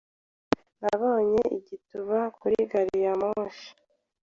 Nabonye 0.81 1.41
igituba 1.57 2.19
kuri 2.39 2.57
gariyamoshi. 2.71 3.69